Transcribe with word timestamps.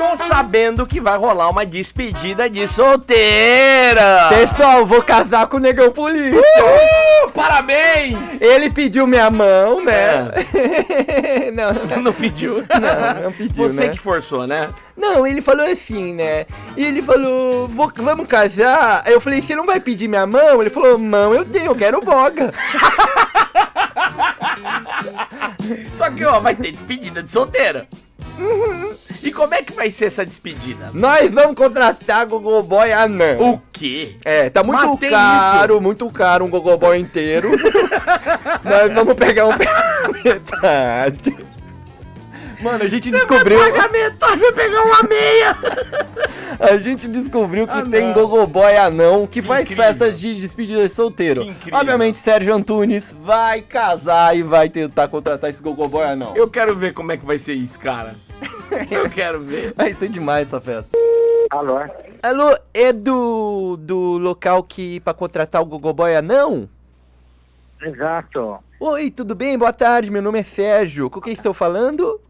Estou 0.00 0.16
sabendo 0.16 0.86
que 0.86 1.00
vai 1.00 1.18
rolar 1.18 1.50
uma 1.50 1.66
despedida 1.66 2.48
de 2.48 2.66
solteira. 2.68 4.28
Pessoal, 4.30 4.86
vou 4.86 5.02
casar 5.02 5.46
com 5.48 5.56
o 5.56 5.60
Negão 5.60 5.90
Polícia. 5.90 6.38
Uh, 6.40 7.30
parabéns! 7.32 8.40
Ele 8.40 8.70
pediu 8.70 9.06
minha 9.08 9.28
mão, 9.30 9.84
né? 9.84 10.30
É. 10.54 11.50
não, 11.52 11.72
não, 11.74 12.02
Não 12.04 12.12
pediu? 12.12 12.64
não, 12.70 13.22
não 13.24 13.32
pediu, 13.32 13.68
Você 13.68 13.86
né? 13.86 13.88
que 13.90 13.98
forçou, 13.98 14.46
né? 14.46 14.68
Não, 14.96 15.26
ele 15.26 15.40
falou 15.42 15.66
assim, 15.66 16.14
né? 16.14 16.46
E 16.76 16.84
ele 16.84 17.02
falou, 17.02 17.66
"Vou- 17.68 17.92
vamos 17.96 18.26
casar? 18.28 19.02
Aí 19.04 19.12
eu 19.12 19.20
falei, 19.20 19.42
você 19.42 19.54
não 19.56 19.66
vai 19.66 19.80
pedir 19.80 20.06
minha 20.08 20.26
mão? 20.26 20.60
Ele 20.60 20.70
falou, 20.70 20.96
mão 20.96 21.34
eu 21.34 21.44
tenho, 21.44 21.66
eu 21.66 21.74
quero 21.76 22.00
boga. 22.00 22.52
Só 25.92 26.08
que, 26.10 26.24
ó, 26.24 26.38
vai 26.40 26.54
ter 26.54 26.70
despedida 26.72 27.22
de 27.22 27.30
solteira. 27.30 27.86
E 29.22 29.30
como 29.32 29.54
é 29.54 29.62
que 29.62 29.72
vai 29.72 29.90
ser 29.90 30.06
essa 30.06 30.24
despedida? 30.24 30.90
Nós 30.94 31.30
vamos 31.32 31.54
contratar 31.54 32.26
Gogo 32.26 32.62
Boy 32.62 32.92
anão. 32.92 33.52
O 33.54 33.62
quê? 33.72 34.16
É, 34.24 34.48
tá 34.48 34.62
muito 34.62 34.86
Mas 34.86 34.98
tem 35.00 35.10
caro, 35.10 35.80
muito 35.80 36.08
caro 36.10 36.44
um 36.44 36.48
Gogo 36.50 36.76
Boy 36.76 36.98
inteiro. 36.98 37.50
Nós 38.64 38.92
vamos 38.94 39.14
pegar 39.14 39.46
um 39.46 39.54
metade. 40.24 41.36
Mano, 42.60 42.82
a 42.84 42.88
gente 42.88 43.10
descobriu. 43.10 43.58
Vai 43.58 43.70
pagar 43.70 43.92
metade, 43.92 44.40
vai 44.40 44.52
pegar 44.52 44.82
uma 44.82 45.02
meia. 45.04 45.56
A 46.58 46.76
gente 46.76 47.06
descobriu 47.06 47.68
que 47.68 47.72
Ah, 47.72 47.86
tem 47.88 48.08
não. 48.08 48.14
Gogo 48.14 48.44
Boy 48.48 48.76
anão 48.76 49.26
que, 49.26 49.40
Que 49.40 49.46
faz 49.46 49.62
incrível. 49.66 49.84
festas 49.84 50.18
de 50.18 50.34
despedida 50.34 50.82
de 50.82 50.88
solteiro. 50.88 51.54
Obviamente, 51.70 52.18
Sérgio 52.18 52.52
Antunes 52.54 53.14
vai 53.22 53.62
casar 53.62 54.36
e 54.36 54.42
vai 54.42 54.68
tentar 54.68 55.06
contratar 55.06 55.50
esse 55.50 55.62
Gogo 55.62 55.86
Boy 55.86 56.04
anão. 56.04 56.32
Eu 56.34 56.48
quero 56.48 56.74
ver 56.74 56.92
como 56.92 57.12
é 57.12 57.16
que 57.16 57.24
vai 57.24 57.38
ser 57.38 57.54
isso, 57.54 57.78
cara. 57.78 58.16
Eu 58.90 59.10
quero 59.10 59.40
ver. 59.40 59.72
Vai 59.74 59.92
ser 59.92 60.08
demais 60.08 60.48
essa 60.48 60.60
festa. 60.60 60.96
Alô? 61.50 61.78
Alô, 62.22 62.58
é 62.74 62.92
do, 62.92 63.76
do 63.78 64.18
local 64.18 64.62
que 64.62 65.00
pra 65.00 65.14
contratar 65.14 65.62
o 65.62 65.66
Gogo 65.66 65.92
Boy 65.92 66.14
anão? 66.14 66.68
Exato. 67.80 68.58
Oi, 68.80 69.10
tudo 69.10 69.34
bem? 69.34 69.56
Boa 69.56 69.72
tarde, 69.72 70.10
meu 70.10 70.20
nome 70.20 70.40
é 70.40 70.42
Sérgio. 70.42 71.08
Com 71.08 71.20
quem 71.20 71.32
estou 71.32 71.54
falando? 71.54 72.20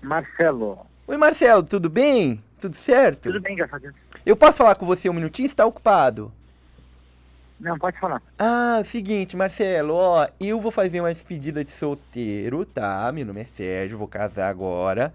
Marcelo. 0.00 0.78
Oi, 1.06 1.16
Marcelo, 1.16 1.62
tudo 1.62 1.90
bem? 1.90 2.42
Tudo 2.60 2.76
certo? 2.76 3.24
Tudo 3.30 3.40
bem, 3.40 3.56
graças 3.56 3.74
a 3.74 3.78
Deus. 3.78 3.94
Eu 4.24 4.36
posso 4.36 4.58
falar 4.58 4.76
com 4.76 4.86
você 4.86 5.08
um 5.08 5.14
minutinho? 5.14 5.48
Você 5.48 5.54
tá 5.54 5.66
ocupado? 5.66 6.32
Não, 7.60 7.78
pode 7.78 8.00
falar. 8.00 8.22
Ah, 8.38 8.80
seguinte, 8.84 9.36
Marcelo, 9.36 9.94
ó, 9.94 10.26
eu 10.40 10.58
vou 10.58 10.70
fazer 10.72 11.00
uma 11.00 11.12
despedida 11.12 11.62
de 11.62 11.70
solteiro, 11.70 12.64
tá? 12.64 13.10
Meu 13.12 13.26
nome 13.26 13.42
é 13.42 13.44
Sérgio, 13.44 13.98
vou 13.98 14.08
casar 14.08 14.48
agora. 14.48 15.12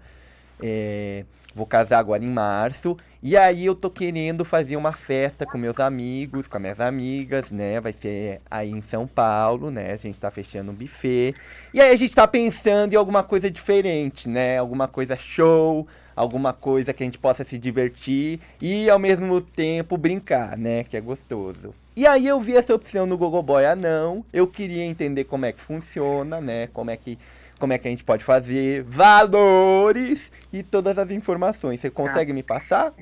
É, 0.62 1.24
vou 1.54 1.66
casar 1.66 1.98
agora 1.98 2.24
em 2.24 2.28
março. 2.28 2.96
E 3.28 3.36
aí 3.36 3.66
eu 3.66 3.74
tô 3.74 3.90
querendo 3.90 4.44
fazer 4.44 4.76
uma 4.76 4.92
festa 4.92 5.44
com 5.44 5.58
meus 5.58 5.80
amigos, 5.80 6.46
com 6.46 6.58
as 6.58 6.60
minhas 6.60 6.80
amigas, 6.80 7.50
né? 7.50 7.80
Vai 7.80 7.92
ser 7.92 8.40
aí 8.48 8.70
em 8.70 8.80
São 8.80 9.04
Paulo, 9.04 9.68
né? 9.68 9.90
A 9.90 9.96
gente 9.96 10.20
tá 10.20 10.30
fechando 10.30 10.70
um 10.70 10.74
buffet. 10.74 11.34
E 11.74 11.80
aí 11.80 11.92
a 11.92 11.96
gente 11.96 12.14
tá 12.14 12.24
pensando 12.28 12.92
em 12.92 12.96
alguma 12.96 13.24
coisa 13.24 13.50
diferente, 13.50 14.28
né? 14.28 14.58
Alguma 14.58 14.86
coisa 14.86 15.16
show, 15.16 15.88
alguma 16.14 16.52
coisa 16.52 16.92
que 16.92 17.02
a 17.02 17.06
gente 17.06 17.18
possa 17.18 17.42
se 17.42 17.58
divertir 17.58 18.38
e 18.62 18.88
ao 18.88 18.96
mesmo 19.00 19.40
tempo 19.40 19.96
brincar, 19.96 20.56
né? 20.56 20.84
Que 20.84 20.96
é 20.96 21.00
gostoso. 21.00 21.74
E 21.96 22.06
aí 22.06 22.28
eu 22.28 22.40
vi 22.40 22.56
essa 22.56 22.72
opção 22.72 23.06
no 23.06 23.18
Google 23.18 23.42
Boy 23.42 23.66
Anão. 23.66 24.24
Eu 24.32 24.46
queria 24.46 24.84
entender 24.84 25.24
como 25.24 25.46
é 25.46 25.50
que 25.50 25.60
funciona, 25.60 26.40
né? 26.40 26.68
Como 26.68 26.92
é 26.92 26.96
que 26.96 27.18
como 27.58 27.72
é 27.72 27.78
que 27.78 27.88
a 27.88 27.90
gente 27.90 28.04
pode 28.04 28.22
fazer, 28.22 28.82
valores 28.82 30.30
e 30.52 30.62
todas 30.62 30.98
as 30.98 31.10
informações. 31.10 31.80
Você 31.80 31.90
consegue 31.90 32.32
me 32.32 32.42
passar? 32.42 32.92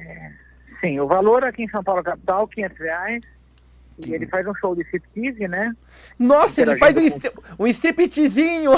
Sim, 0.80 1.00
o 1.00 1.06
valor 1.06 1.44
aqui 1.44 1.62
em 1.62 1.68
São 1.68 1.82
Paulo, 1.82 2.02
capital, 2.02 2.46
500 2.48 2.78
reais. 2.78 3.22
E 4.04 4.12
ele 4.12 4.26
faz 4.26 4.44
um 4.46 4.54
show 4.56 4.74
de 4.74 4.82
striptease, 4.82 5.46
né? 5.46 5.72
Nossa, 6.18 6.62
ele 6.62 6.74
faz 6.74 6.96
um, 6.96 7.00
stri 7.02 7.30
um 7.58 7.66
stripteasezinho! 7.68 8.72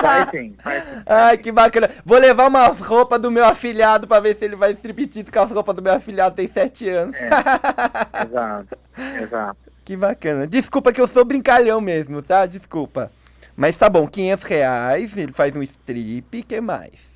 Faz 0.00 0.30
sim, 0.30 0.56
faz 0.60 0.82
sim. 0.82 1.02
Ai, 1.06 1.38
que 1.38 1.52
bacana. 1.52 1.88
Vou 2.04 2.18
levar 2.18 2.48
umas 2.48 2.80
roupas 2.80 3.20
do 3.20 3.30
meu 3.30 3.44
afilhado 3.44 4.08
pra 4.08 4.18
ver 4.18 4.34
se 4.34 4.44
ele 4.44 4.56
vai 4.56 4.72
striptease 4.72 5.30
com 5.30 5.40
as 5.40 5.52
roupas 5.52 5.76
do 5.76 5.82
meu 5.82 5.92
afilhado, 5.92 6.34
tem 6.34 6.48
7 6.48 6.88
anos. 6.88 7.16
Exato, 7.20 8.78
exato. 9.22 9.58
Que 9.84 9.96
bacana. 9.96 10.46
Desculpa 10.46 10.92
que 10.92 11.00
eu 11.00 11.06
sou 11.06 11.24
brincalhão 11.24 11.80
mesmo, 11.80 12.20
tá? 12.20 12.46
Desculpa. 12.46 13.12
Mas 13.56 13.76
tá 13.76 13.88
bom, 13.88 14.06
500 14.06 14.44
reais, 14.44 15.16
ele 15.16 15.32
faz 15.32 15.54
um 15.56 15.62
strip, 15.62 16.42
que 16.42 16.60
mais? 16.60 17.07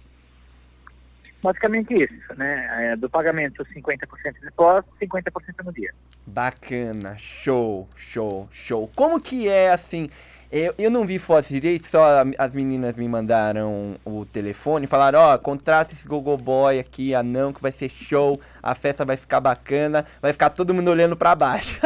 Basicamente 1.42 1.92
isso, 1.92 2.34
né? 2.36 2.92
É, 2.92 2.96
do 2.96 3.10
pagamento, 3.10 3.64
50% 3.64 4.34
de 4.34 4.40
depósito, 4.40 4.94
50% 5.00 5.64
no 5.64 5.72
dia. 5.72 5.92
Bacana, 6.24 7.16
show, 7.18 7.88
show, 7.96 8.48
show. 8.52 8.90
Como 8.94 9.20
que 9.20 9.48
é 9.48 9.70
assim? 9.70 10.08
Eu, 10.52 10.74
eu 10.76 10.90
não 10.90 11.06
vi 11.06 11.18
fotos 11.18 11.48
direito, 11.48 11.86
só 11.86 12.22
as 12.36 12.54
meninas 12.54 12.94
me 12.94 13.08
mandaram 13.08 13.96
o 14.04 14.26
telefone, 14.26 14.86
falaram, 14.86 15.18
ó, 15.18 15.38
contrata 15.38 15.94
esse 15.94 16.06
Gogo 16.06 16.36
Boy 16.36 16.78
aqui, 16.78 17.14
anão, 17.14 17.54
que 17.54 17.62
vai 17.62 17.72
ser 17.72 17.88
show, 17.88 18.38
a 18.62 18.74
festa 18.74 19.02
vai 19.02 19.16
ficar 19.16 19.40
bacana, 19.40 20.04
vai 20.20 20.30
ficar 20.30 20.50
todo 20.50 20.74
mundo 20.74 20.90
olhando 20.90 21.16
pra 21.16 21.34
baixo. 21.34 21.80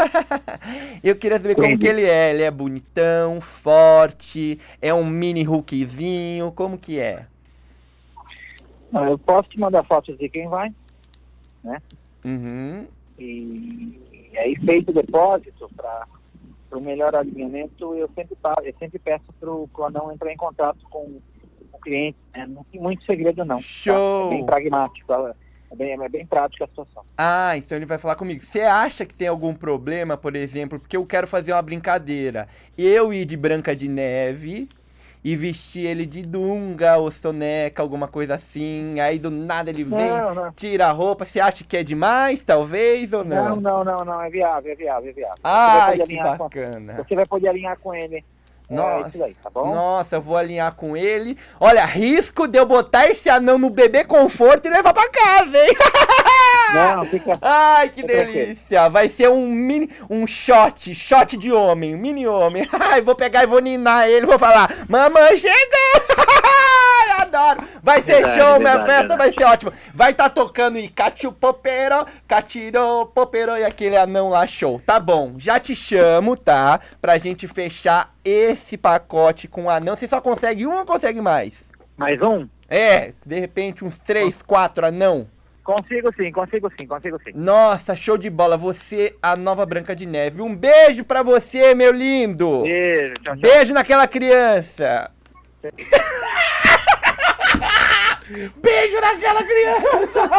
eu 1.02 1.14
queria 1.14 1.38
saber 1.38 1.54
como 1.54 1.78
que 1.78 1.86
ele 1.86 2.04
é, 2.04 2.30
ele 2.30 2.42
é 2.42 2.50
bonitão, 2.50 3.40
forte, 3.40 4.58
é 4.82 4.92
um 4.92 5.06
mini 5.06 5.44
Hulkzinho, 5.44 6.50
como 6.50 6.76
que 6.76 6.98
é? 6.98 7.26
Eu 8.92 9.18
posso 9.18 9.48
te 9.48 9.58
mandar 9.58 9.84
fotos 9.84 10.16
de 10.18 10.28
quem 10.28 10.48
vai. 10.48 10.72
Uhum, 12.24 12.86
E 13.18 13.98
aí, 14.36 14.56
feito 14.64 14.90
o 14.90 14.94
depósito, 14.94 15.68
para 15.76 16.06
o 16.72 16.80
melhor 16.80 17.14
alinhamento, 17.14 17.94
eu 17.94 18.08
sempre, 18.14 18.36
eu 18.64 18.74
sempre 18.78 18.98
peço 18.98 19.24
para 19.38 19.50
o 19.50 19.68
anão 19.84 20.12
entrar 20.12 20.32
em 20.32 20.36
contato 20.36 20.78
com 20.90 21.18
o 21.72 21.78
cliente. 21.80 22.18
né? 22.34 22.46
Não 22.46 22.64
tem 22.64 22.80
muito 22.80 23.04
segredo, 23.04 23.44
não. 23.44 23.56
tá? 23.56 23.62
Show! 23.62 24.26
É 24.26 24.30
bem 24.36 24.46
pragmático, 24.46 25.12
é 25.12 25.76
bem, 25.76 25.92
é 25.92 26.08
bem 26.08 26.26
prática 26.26 26.64
a 26.64 26.68
situação. 26.68 27.04
Ah, 27.16 27.56
então 27.56 27.76
ele 27.76 27.86
vai 27.86 27.98
falar 27.98 28.16
comigo. 28.16 28.42
Você 28.42 28.60
acha 28.62 29.04
que 29.06 29.14
tem 29.14 29.28
algum 29.28 29.54
problema, 29.54 30.16
por 30.16 30.34
exemplo, 30.36 30.78
porque 30.78 30.96
eu 30.96 31.06
quero 31.06 31.26
fazer 31.26 31.52
uma 31.52 31.62
brincadeira. 31.62 32.48
Eu 32.76 33.12
ir 33.12 33.24
de 33.24 33.36
Branca 33.36 33.74
de 33.74 33.88
Neve 33.88 34.68
e 35.28 35.34
vestir 35.34 35.84
ele 35.86 36.06
de 36.06 36.22
dunga 36.22 36.98
ou 36.98 37.10
soneca, 37.10 37.82
alguma 37.82 38.06
coisa 38.06 38.36
assim. 38.36 39.00
Aí 39.00 39.18
do 39.18 39.28
nada 39.28 39.70
ele 39.70 39.82
vem, 39.82 39.98
Não, 40.08 40.32
não. 40.32 40.52
tira 40.52 40.86
a 40.86 40.92
roupa. 40.92 41.24
Você 41.24 41.40
acha 41.40 41.64
que 41.64 41.76
é 41.76 41.82
demais, 41.82 42.44
talvez, 42.44 43.12
ou 43.12 43.24
Não, 43.24 43.56
não? 43.56 43.60
não, 43.60 43.84
não, 43.84 44.04
não, 44.04 44.22
é 44.22 44.30
viável, 44.30 44.70
é 44.70 44.76
viável, 44.76 45.10
é 45.10 45.12
viável. 45.12 45.36
Poder 45.42 45.96
que 45.96 46.02
alinhar 46.02 46.38
com- 46.38 46.44
bacana. 46.44 46.94
Você 47.08 47.14
vai 47.16 47.26
poder 47.26 47.48
alinhar 47.48 47.76
com 47.80 47.92
ele. 47.92 48.24
É 48.68 48.74
Nossa. 48.74 49.08
isso 49.08 49.18
daí, 49.18 49.34
tá 49.42 49.50
bom? 49.50 49.74
Nossa, 49.74 50.16
eu 50.16 50.20
vou 50.22 50.36
alinhar 50.36 50.74
com 50.76 50.96
ele. 50.96 51.36
Olha, 51.58 51.84
risco 51.84 52.46
de 52.46 52.58
eu 52.58 52.66
botar 52.66 53.08
esse 53.08 53.28
anão 53.28 53.58
no 53.58 53.70
bebê 53.70 54.04
conforto 54.04 54.66
e 54.66 54.70
levar 54.70 54.92
pra 54.92 55.08
casa, 55.10 55.56
hein? 55.58 55.74
Não, 56.74 57.02
fica. 57.06 57.32
Ai, 57.40 57.88
que 57.88 58.02
Fica 58.02 58.24
delícia! 58.24 58.88
Vai 58.88 59.08
ser 59.08 59.28
um 59.28 59.46
mini, 59.46 59.88
um 60.10 60.26
shot, 60.26 60.94
shot 60.94 61.36
de 61.36 61.52
homem, 61.52 61.94
um 61.94 61.98
mini 61.98 62.26
homem. 62.26 62.66
Ai, 62.72 63.00
vou 63.00 63.14
pegar 63.14 63.42
e 63.42 63.46
vou 63.46 63.60
ninar 63.60 64.08
ele, 64.08 64.26
vou 64.26 64.38
falar, 64.38 64.70
mamãe 64.88 65.36
chegou! 65.36 66.16
Ai, 66.44 67.22
Adoro! 67.22 67.66
Vai 67.82 68.02
ser 68.02 68.22
Verdade, 68.22 68.40
show, 68.40 68.58
minha 68.58 68.76
verdade, 68.78 68.86
festa 68.86 69.16
vai 69.16 69.28
verdade. 69.30 69.36
ser 69.36 69.44
ótima. 69.44 69.72
Vai 69.94 70.14
tá 70.14 70.28
tocando 70.28 70.78
e 70.78 70.88
Cachu 70.88 71.32
Popero, 71.32 72.04
Catiro 72.26 73.06
Popero 73.14 73.56
e 73.56 73.64
aquele 73.64 73.96
anão 73.96 74.28
lá, 74.28 74.46
show. 74.46 74.80
Tá 74.80 74.98
bom, 74.98 75.34
já 75.38 75.58
te 75.58 75.74
chamo, 75.74 76.36
tá? 76.36 76.80
Pra 77.00 77.16
gente 77.18 77.46
fechar 77.46 78.12
esse 78.24 78.76
pacote 78.76 79.46
com 79.48 79.64
o 79.64 79.70
anão. 79.70 79.96
Você 79.96 80.08
só 80.08 80.20
consegue 80.20 80.66
um 80.66 80.76
ou 80.78 80.84
consegue 80.84 81.20
mais? 81.20 81.70
Mais 81.96 82.20
um? 82.20 82.48
É, 82.68 83.12
de 83.24 83.38
repente 83.38 83.84
uns 83.84 83.96
três, 83.98 84.42
quatro 84.42 84.84
anão. 84.84 85.28
Consigo 85.66 86.08
sim, 86.16 86.30
consigo 86.30 86.70
sim, 86.78 86.86
consigo 86.86 87.18
sim. 87.24 87.32
Nossa, 87.34 87.96
show 87.96 88.16
de 88.16 88.30
bola. 88.30 88.56
Você, 88.56 89.16
a 89.20 89.36
nova 89.36 89.66
Branca 89.66 89.96
de 89.96 90.06
Neve. 90.06 90.40
Um 90.40 90.54
beijo 90.54 91.04
pra 91.04 91.24
você, 91.24 91.74
meu 91.74 91.90
lindo. 91.90 92.62
Beijo, 92.62 93.14
tchau, 93.14 93.36
tchau. 93.36 93.50
Beijo 93.50 93.74
naquela 93.74 94.06
criança. 94.06 95.10
Beijo 98.56 99.00
naquela 99.00 99.42
criança. 99.42 100.30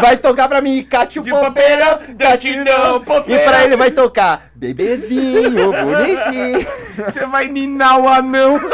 Vai 0.00 0.16
tocar 0.16 0.48
pra 0.48 0.62
mim, 0.62 0.82
Pompeiro, 0.82 1.30
Pompeiro, 1.30 1.84
Gatinão, 2.16 3.02
E 3.26 3.38
pra 3.40 3.64
ele 3.64 3.76
vai 3.76 3.90
tocar 3.90 4.50
Bebezinho, 4.54 5.72
bonitinho. 5.84 6.66
Você 6.96 7.26
vai 7.26 7.48
ninar 7.48 8.00
o 8.00 8.08
anão. 8.08 8.58